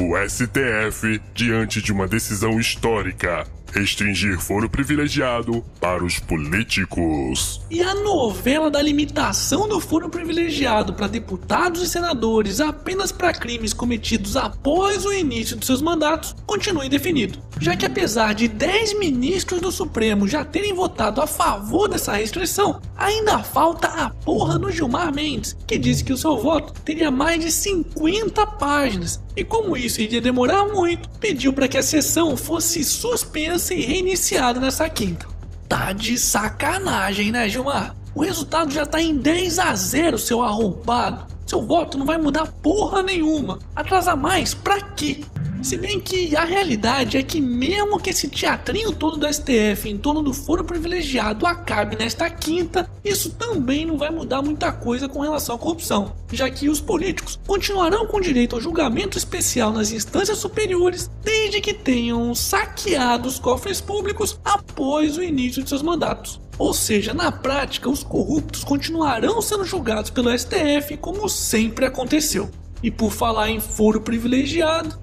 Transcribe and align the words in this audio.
o 0.00 0.16
STF 0.28 1.20
diante 1.34 1.82
de 1.82 1.92
uma 1.92 2.06
decisão 2.06 2.60
histórica 2.60 3.44
restringir 3.72 4.38
foro 4.38 4.68
privilegiado 4.68 5.64
para 5.80 6.04
os 6.04 6.18
políticos. 6.18 7.60
E 7.70 7.82
a 7.82 7.94
novela 7.94 8.70
da 8.70 8.82
limitação 8.82 9.68
do 9.68 9.80
foro 9.80 10.08
privilegiado 10.08 10.92
para 10.94 11.06
deputados 11.06 11.82
e 11.82 11.88
senadores 11.88 12.60
apenas 12.60 13.12
para 13.12 13.32
crimes 13.32 13.72
cometidos 13.72 14.36
após 14.36 15.04
o 15.04 15.12
início 15.12 15.56
de 15.56 15.66
seus 15.66 15.82
mandatos 15.82 16.34
continua 16.46 16.86
indefinido, 16.86 17.38
já 17.60 17.76
que 17.76 17.86
apesar 17.86 18.34
de 18.34 18.48
10 18.48 18.98
ministros 18.98 19.60
do 19.60 19.70
Supremo 19.70 20.26
já 20.26 20.44
terem 20.44 20.72
votado 20.72 21.20
a 21.20 21.26
favor 21.26 21.88
dessa 21.88 22.12
restrição, 22.12 22.80
ainda 22.96 23.38
falta 23.40 23.88
a 23.88 24.10
porra 24.10 24.58
do 24.58 24.70
Gilmar 24.70 25.14
Mendes, 25.14 25.56
que 25.66 25.78
disse 25.78 26.04
que 26.04 26.12
o 26.12 26.18
seu 26.18 26.38
voto 26.38 26.72
teria 26.84 27.10
mais 27.10 27.40
de 27.40 27.50
50 27.50 28.46
páginas 28.46 29.20
e 29.38 29.44
como 29.44 29.76
isso 29.76 30.00
iria 30.00 30.20
demorar 30.20 30.64
muito, 30.64 31.08
pediu 31.20 31.52
para 31.52 31.68
que 31.68 31.78
a 31.78 31.82
sessão 31.82 32.36
fosse 32.36 32.82
suspensa 32.82 33.57
e 33.74 33.80
reiniciada 33.80 34.60
nessa 34.60 34.88
quinta. 34.88 35.26
Tá 35.68 35.92
de 35.92 36.18
sacanagem, 36.18 37.30
né, 37.30 37.48
Gilmar? 37.48 37.94
O 38.14 38.22
resultado 38.22 38.72
já 38.72 38.86
tá 38.86 39.00
em 39.00 39.16
10 39.16 39.58
a 39.58 39.74
0, 39.74 40.18
seu 40.18 40.42
arrombado. 40.42 41.26
Seu 41.46 41.62
voto 41.62 41.96
não 41.96 42.04
vai 42.04 42.18
mudar 42.18 42.46
porra 42.46 43.02
nenhuma. 43.02 43.58
Atrasar 43.74 44.16
mais 44.16 44.54
pra 44.54 44.80
quê? 44.80 45.24
Se 45.60 45.76
bem 45.76 46.00
que 46.00 46.36
a 46.36 46.44
realidade 46.44 47.16
é 47.16 47.22
que, 47.22 47.40
mesmo 47.40 47.98
que 47.98 48.10
esse 48.10 48.28
teatrinho 48.28 48.92
todo 48.92 49.16
do 49.16 49.32
STF 49.32 49.88
em 49.88 49.98
torno 49.98 50.22
do 50.22 50.32
foro 50.32 50.64
privilegiado 50.64 51.46
acabe 51.46 51.96
nesta 51.96 52.30
quinta, 52.30 52.88
isso 53.04 53.30
também 53.30 53.84
não 53.84 53.98
vai 53.98 54.10
mudar 54.10 54.40
muita 54.40 54.70
coisa 54.70 55.08
com 55.08 55.20
relação 55.20 55.56
à 55.56 55.58
corrupção, 55.58 56.14
já 56.32 56.48
que 56.48 56.68
os 56.68 56.80
políticos 56.80 57.38
continuarão 57.46 58.06
com 58.06 58.20
direito 58.20 58.54
ao 58.54 58.62
julgamento 58.62 59.18
especial 59.18 59.72
nas 59.72 59.90
instâncias 59.90 60.38
superiores 60.38 61.10
desde 61.22 61.60
que 61.60 61.74
tenham 61.74 62.34
saqueado 62.34 63.28
os 63.28 63.38
cofres 63.38 63.80
públicos 63.80 64.38
após 64.44 65.18
o 65.18 65.22
início 65.22 65.62
de 65.62 65.68
seus 65.68 65.82
mandatos. 65.82 66.40
Ou 66.56 66.72
seja, 66.72 67.12
na 67.12 67.30
prática, 67.30 67.88
os 67.88 68.02
corruptos 68.02 68.64
continuarão 68.64 69.42
sendo 69.42 69.64
julgados 69.64 70.10
pelo 70.10 70.36
STF 70.36 70.96
como 71.00 71.28
sempre 71.28 71.84
aconteceu. 71.84 72.48
E 72.82 72.90
por 72.90 73.10
falar 73.10 73.50
em 73.50 73.60
foro 73.60 74.00
privilegiado, 74.00 74.98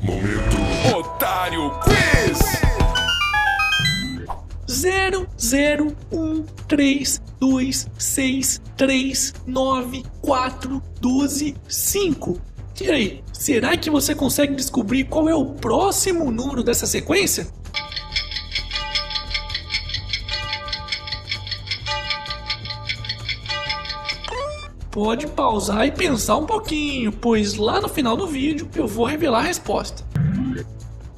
Momento 0.00 0.56
Otário 0.96 1.72
Quiz! 1.80 2.65
0, 4.76 5.26
0, 5.40 5.96
1, 6.12 6.42
3, 6.68 7.22
2, 7.40 7.88
6, 7.98 8.62
3, 8.76 9.34
9, 9.46 10.04
4, 10.20 10.82
12, 11.00 11.56
5. 11.66 12.38
E 12.82 12.90
aí, 12.90 13.24
será 13.32 13.74
que 13.74 13.88
você 13.88 14.14
consegue 14.14 14.54
descobrir 14.54 15.04
qual 15.04 15.30
é 15.30 15.34
o 15.34 15.46
próximo 15.46 16.30
número 16.30 16.62
dessa 16.62 16.86
sequência? 16.86 17.46
Pode 24.90 25.26
pausar 25.26 25.86
e 25.86 25.92
pensar 25.92 26.36
um 26.36 26.44
pouquinho, 26.44 27.12
pois 27.12 27.54
lá 27.54 27.80
no 27.80 27.88
final 27.88 28.14
do 28.14 28.26
vídeo 28.26 28.68
eu 28.74 28.86
vou 28.86 29.06
revelar 29.06 29.38
a 29.38 29.42
resposta. 29.42 30.05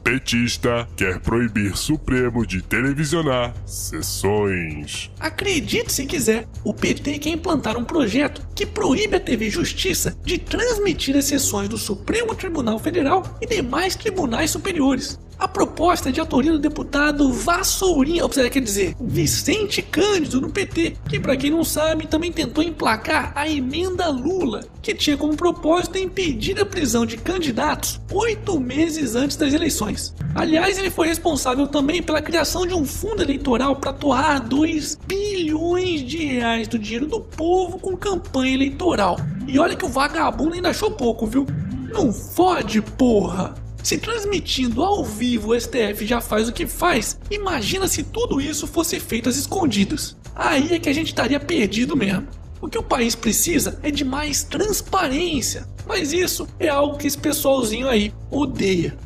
Petista 0.08 0.88
quer 0.96 1.20
proibir 1.20 1.76
Supremo 1.76 2.46
de 2.46 2.62
televisionar 2.62 3.52
sessões. 3.66 5.10
Acredite 5.20 5.92
se 5.92 6.06
quiser, 6.06 6.48
o 6.64 6.72
PT 6.72 7.18
quer 7.18 7.28
implantar 7.28 7.76
um 7.76 7.84
projeto 7.84 8.40
que 8.54 8.64
proíbe 8.64 9.16
a 9.16 9.20
TV 9.20 9.50
Justiça 9.50 10.16
de 10.24 10.38
transmitir 10.38 11.14
as 11.14 11.26
sessões 11.26 11.68
do 11.68 11.76
Supremo 11.76 12.34
Tribunal 12.34 12.78
Federal 12.78 13.22
e 13.38 13.46
demais 13.46 13.94
tribunais 13.94 14.50
superiores. 14.50 15.18
A 15.38 15.46
proposta 15.46 16.08
é 16.08 16.12
de 16.12 16.18
autoria 16.18 16.50
do 16.50 16.58
deputado 16.58 17.32
Vassourinha, 17.32 18.24
ou 18.24 18.32
seja, 18.32 18.50
quer 18.50 18.60
dizer, 18.60 18.96
Vicente 19.00 19.80
Cândido 19.80 20.40
do 20.40 20.50
PT, 20.50 20.96
que 21.08 21.20
para 21.20 21.36
quem 21.36 21.48
não 21.48 21.62
sabe 21.62 22.08
também 22.08 22.32
tentou 22.32 22.64
emplacar 22.64 23.30
a 23.36 23.48
emenda 23.48 24.08
Lula, 24.08 24.64
que 24.82 24.92
tinha 24.92 25.16
como 25.16 25.36
propósito 25.36 25.96
impedir 25.96 26.60
a 26.60 26.66
prisão 26.66 27.06
de 27.06 27.16
candidatos 27.16 28.00
oito 28.12 28.58
meses 28.58 29.14
antes 29.14 29.36
das 29.36 29.54
eleições. 29.54 29.97
Aliás, 30.34 30.78
ele 30.78 30.90
foi 30.90 31.08
responsável 31.08 31.66
também 31.66 32.02
pela 32.02 32.22
criação 32.22 32.66
de 32.66 32.74
um 32.74 32.84
fundo 32.84 33.22
eleitoral 33.22 33.76
para 33.76 33.92
torrar 33.92 34.46
2 34.46 34.98
bilhões 35.06 36.02
de 36.02 36.18
reais 36.24 36.68
do 36.68 36.78
dinheiro 36.78 37.06
do 37.06 37.20
povo 37.20 37.78
com 37.78 37.96
campanha 37.96 38.54
eleitoral. 38.54 39.16
E 39.46 39.58
olha 39.58 39.76
que 39.76 39.84
o 39.84 39.88
vagabundo 39.88 40.54
ainda 40.54 40.70
achou 40.70 40.90
pouco, 40.90 41.26
viu? 41.26 41.46
Não 41.92 42.12
fode, 42.12 42.82
porra! 42.82 43.54
Se 43.82 43.96
transmitindo 43.96 44.82
ao 44.82 45.04
vivo 45.04 45.52
o 45.52 45.60
STF 45.60 46.04
já 46.04 46.20
faz 46.20 46.48
o 46.48 46.52
que 46.52 46.66
faz, 46.66 47.18
imagina 47.30 47.88
se 47.88 48.02
tudo 48.02 48.40
isso 48.40 48.66
fosse 48.66 49.00
feito 49.00 49.28
às 49.28 49.36
escondidas. 49.36 50.16
Aí 50.34 50.74
é 50.74 50.78
que 50.78 50.88
a 50.88 50.92
gente 50.92 51.08
estaria 51.08 51.40
perdido 51.40 51.96
mesmo. 51.96 52.26
O 52.60 52.68
que 52.68 52.76
o 52.76 52.82
país 52.82 53.14
precisa 53.14 53.78
é 53.82 53.90
de 53.90 54.04
mais 54.04 54.42
transparência, 54.42 55.66
mas 55.86 56.12
isso 56.12 56.46
é 56.58 56.68
algo 56.68 56.98
que 56.98 57.06
esse 57.06 57.16
pessoalzinho 57.16 57.88
aí 57.88 58.12
odeia. 58.30 58.96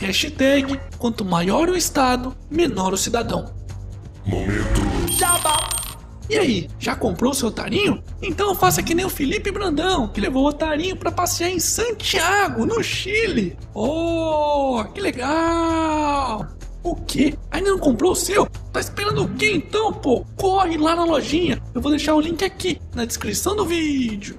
Hashtag 0.00 0.80
quanto 0.96 1.26
maior 1.26 1.68
o 1.68 1.76
Estado, 1.76 2.34
menor 2.50 2.94
o 2.94 2.96
cidadão. 2.96 3.52
Momento 4.24 4.80
E 6.30 6.38
aí, 6.38 6.70
já 6.78 6.96
comprou 6.96 7.34
seu 7.34 7.48
otarinho? 7.48 8.02
Então 8.22 8.54
faça 8.54 8.82
que 8.82 8.94
nem 8.94 9.04
o 9.04 9.10
Felipe 9.10 9.50
Brandão, 9.50 10.08
que 10.08 10.20
levou 10.20 10.44
o 10.44 10.48
otarinho 10.48 10.96
para 10.96 11.12
passear 11.12 11.50
em 11.50 11.60
Santiago, 11.60 12.64
no 12.64 12.82
Chile. 12.82 13.58
Oh, 13.74 14.82
que 14.94 15.02
legal! 15.02 16.46
O 16.82 16.96
quê? 16.96 17.34
Ainda 17.50 17.70
não 17.70 17.78
comprou 17.78 18.12
o 18.12 18.16
seu? 18.16 18.46
Tá 18.72 18.80
esperando 18.80 19.24
o 19.24 19.28
quê 19.28 19.52
então, 19.52 19.92
pô? 19.92 20.24
Corre 20.34 20.78
lá 20.78 20.96
na 20.96 21.04
lojinha. 21.04 21.60
Eu 21.74 21.82
vou 21.82 21.90
deixar 21.90 22.14
o 22.14 22.20
link 22.20 22.42
aqui 22.42 22.80
na 22.94 23.04
descrição 23.04 23.54
do 23.54 23.66
vídeo. 23.66 24.38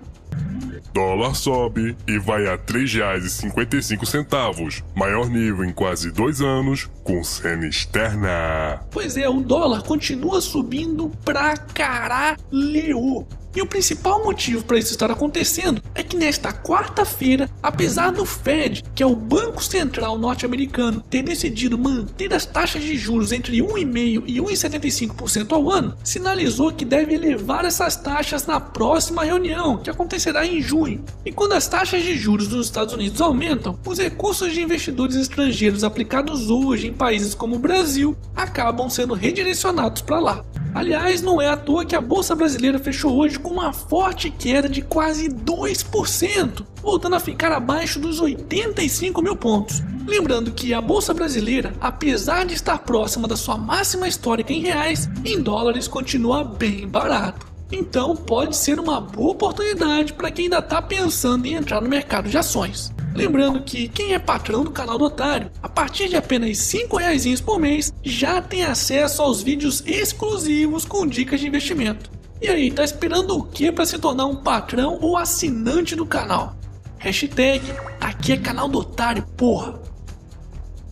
Dólar 0.94 1.36
sobe 1.36 1.96
e 2.08 2.20
vai 2.20 2.48
a 2.48 2.52
R$ 2.52 2.58
3,55, 2.58 4.84
maior 4.96 5.30
nível 5.30 5.64
em 5.64 5.72
quase 5.72 6.12
dois 6.12 6.42
anos, 6.42 6.90
com 7.04 7.24
cena 7.24 7.66
externa. 7.66 8.82
Pois 8.92 9.16
é, 9.16 9.30
o 9.30 9.42
dólar 9.42 9.84
continua 9.84 10.42
subindo 10.42 11.10
pra 11.24 11.56
caralho. 11.56 13.26
E 13.56 13.62
o 13.62 13.66
principal 13.66 14.24
motivo 14.24 14.64
para 14.64 14.80
isso 14.80 14.92
estar 14.92 15.12
acontecendo 15.12 15.82
é 15.94 16.02
que 16.02 16.16
nesta 16.16 16.54
quarta-feira, 16.54 17.50
apesar 17.62 18.12
do 18.12 18.26
Fed, 18.26 18.84
que 18.96 19.04
é 19.04 19.06
o 19.06 19.16
Banco 19.16 19.64
Central 19.64 20.18
norte-americano, 20.18 21.04
ter 21.10 21.22
decidido 21.22 21.78
manter 21.78 22.34
as 22.34 22.46
taxas 22.46 22.82
de 22.82 22.98
juros 22.98 23.32
entre 23.32 23.58
1,5% 23.58 24.24
e 24.26 24.40
1,75% 24.40 25.52
ao 25.52 25.70
ano, 25.70 25.96
sinalizou 26.04 26.72
que 26.72 26.86
deve 26.86 27.14
elevar 27.14 27.66
essas 27.66 27.96
taxas 27.96 28.46
na 28.46 28.60
próxima 28.60 29.24
reunião, 29.24 29.78
que 29.78 29.90
acontecerá 29.90 30.46
em 30.46 30.62
junho. 30.62 31.04
E 31.26 31.32
quando 31.32 31.54
as 31.54 31.68
taxas 31.68 32.04
de 32.04 32.16
juros 32.16 32.48
nos 32.48 32.68
Estados 32.68 32.94
Unidos 32.94 33.20
aumentam, 33.20 33.78
os 33.86 34.00
recursos 34.00 34.54
de 34.54 34.62
investidores 34.62 35.16
estrangeiros 35.16 35.84
aplicados 35.84 36.50
hoje 36.50 36.88
em 36.88 36.94
países 36.94 37.36
como 37.36 37.58
o 37.58 37.60
Brasil 37.60 38.16
acabam 38.36 38.90
sendo 38.90 39.14
redirecionados 39.14 40.02
para 40.02 40.20
lá. 40.20 40.46
Aliás, 40.74 41.22
não 41.22 41.42
é 41.42 41.50
à 41.50 41.58
toa 41.58 41.86
que 41.86 41.96
a 41.96 42.02
bolsa 42.02 42.34
brasileira 42.34 42.80
fechou 42.80 43.18
hoje 43.18 43.38
com 43.38 43.50
uma 43.50 43.74
forte 43.74 44.30
queda 44.30 44.70
de 44.70 44.82
quase 44.82 45.30
2%, 45.30 46.66
voltando 46.82 47.16
a 47.16 47.20
ficar 47.20 47.52
abaixo 47.52 48.00
dos 48.00 48.20
85 48.20 49.22
mil 49.22 49.36
pontos. 49.36 49.84
Lembrando 50.08 50.52
que 50.52 50.74
a 50.74 50.82
bolsa 50.82 51.14
brasileira, 51.14 51.74
apesar 51.80 52.46
de 52.46 52.54
estar 52.54 52.80
próxima 52.80 53.28
da 53.28 53.36
sua 53.36 53.58
máxima 53.58 54.08
histórica 54.08 54.54
em 54.54 54.62
reais, 54.62 55.10
em 55.26 55.42
dólares 55.42 55.88
continua 55.88 56.44
bem 56.44 56.88
barato. 56.88 57.52
Então 57.72 58.16
pode 58.16 58.56
ser 58.56 58.80
uma 58.80 59.00
boa 59.00 59.32
oportunidade 59.32 60.14
para 60.14 60.32
quem 60.32 60.46
ainda 60.46 60.60
está 60.60 60.82
pensando 60.82 61.46
em 61.46 61.54
entrar 61.54 61.82
no 61.82 61.90
mercado 61.90 62.30
de 62.30 62.38
ações. 62.38 62.92
Lembrando 63.14 63.62
que 63.62 63.88
quem 63.88 64.14
é 64.14 64.20
patrão 64.20 64.64
do 64.64 64.72
canal 64.72 64.98
do 64.98 65.06
Otário, 65.06 65.52
a 65.62 65.68
partir 65.68 66.08
de 66.08 66.16
apenas 66.16 66.58
5 66.60 66.98
reais 66.98 67.42
por 67.42 67.60
mês, 67.60 67.94
já 68.04 68.42
tem 68.42 68.64
acesso 68.64 69.22
aos 69.22 69.42
vídeos 69.42 69.84
exclusivos 69.86 70.86
com 70.86 71.06
dicas 71.06 71.40
de 71.40 71.48
investimento. 71.48 72.10
E 72.42 72.48
aí, 72.48 72.72
tá 72.72 72.84
esperando 72.84 73.38
o 73.38 73.44
que 73.44 73.72
para 73.72 73.86
se 73.86 74.00
tornar 74.00 74.26
um 74.26 74.36
patrão 74.36 74.98
ou 75.02 75.18
assinante 75.18 75.96
do 75.96 76.06
canal? 76.06 76.56
Hashtag 76.98 77.62
aqui 78.00 78.34
é 78.34 78.38
canal 78.38 78.68
do 78.68 78.80
Otário, 78.80 79.24
porra! 79.38 79.80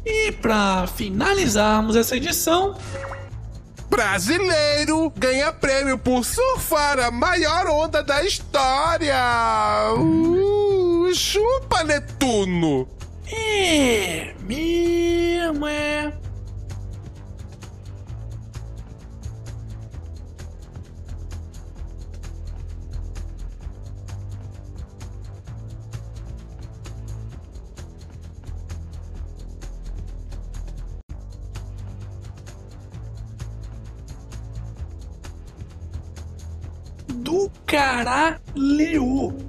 E 0.05 0.31
para 0.31 0.87
finalizarmos 0.87 1.95
essa 1.95 2.17
edição, 2.17 2.75
Brasileiro 3.89 5.11
ganha 5.17 5.51
prêmio 5.51 5.97
por 5.97 6.23
surfar 6.23 6.99
a 6.99 7.09
maior 7.09 7.67
onda 7.67 8.03
da 8.03 8.23
história. 8.23 9.15
Uh, 9.97 10.78
chupa, 11.13 11.83
Netuno. 11.83 12.87
é 13.31 14.33
mesmo 14.45 15.67
é. 15.67 16.13
do 37.07 37.51
caralho. 37.65 39.48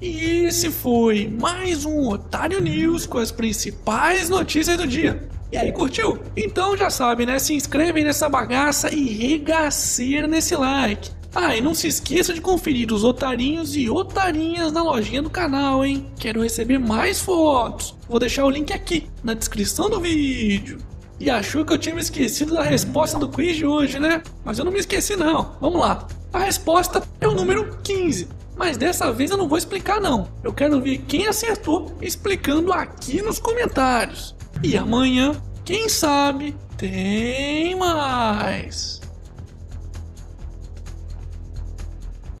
E 0.00 0.44
esse 0.44 0.70
foi 0.70 1.26
mais 1.40 1.86
um 1.86 2.08
Otário 2.10 2.60
News 2.60 3.06
com 3.06 3.16
as 3.16 3.30
principais 3.30 4.28
notícias 4.28 4.76
do 4.76 4.86
dia. 4.86 5.26
E 5.50 5.56
aí, 5.56 5.72
curtiu? 5.72 6.18
Então 6.36 6.76
já 6.76 6.90
sabe, 6.90 7.24
né? 7.24 7.38
Se 7.38 7.54
inscreve 7.54 8.04
nessa 8.04 8.28
bagaça 8.28 8.94
e 8.94 9.08
regaceira 9.08 10.26
nesse 10.26 10.54
like. 10.54 11.10
Ah, 11.34 11.56
e 11.56 11.62
não 11.62 11.74
se 11.74 11.88
esqueça 11.88 12.34
de 12.34 12.42
conferir 12.42 12.92
os 12.92 13.04
otarinhos 13.04 13.74
e 13.74 13.88
otarinhas 13.88 14.70
na 14.70 14.82
lojinha 14.82 15.22
do 15.22 15.30
canal, 15.30 15.82
hein? 15.82 16.06
Quero 16.18 16.42
receber 16.42 16.78
mais 16.78 17.20
fotos. 17.20 17.94
Vou 18.06 18.18
deixar 18.18 18.44
o 18.44 18.50
link 18.50 18.74
aqui 18.74 19.08
na 19.24 19.32
descrição 19.32 19.88
do 19.88 20.00
vídeo. 20.00 20.76
E 21.18 21.30
achou 21.30 21.64
que 21.64 21.72
eu 21.72 21.78
tinha 21.78 21.94
me 21.94 22.02
esquecido 22.02 22.54
da 22.54 22.62
resposta 22.62 23.18
do 23.18 23.30
quiz 23.30 23.56
de 23.56 23.64
hoje, 23.64 23.98
né? 23.98 24.22
Mas 24.44 24.58
eu 24.58 24.64
não 24.64 24.72
me 24.72 24.78
esqueci 24.78 25.16
não. 25.16 25.56
Vamos 25.58 25.80
lá. 25.80 26.06
A 26.34 26.40
resposta 26.40 27.02
é 27.18 27.26
o 27.26 27.34
número 27.34 27.78
15. 27.82 28.28
Mas 28.56 28.76
dessa 28.76 29.12
vez 29.12 29.30
eu 29.30 29.36
não 29.36 29.48
vou 29.48 29.58
explicar 29.58 30.00
não. 30.00 30.28
Eu 30.42 30.52
quero 30.52 30.80
ver 30.80 30.98
quem 31.06 31.26
acertou 31.26 31.96
explicando 32.00 32.72
aqui 32.72 33.20
nos 33.20 33.38
comentários. 33.38 34.34
E 34.62 34.76
amanhã, 34.76 35.40
quem 35.64 35.88
sabe, 35.88 36.56
tem 36.78 37.74
mais. 37.76 39.00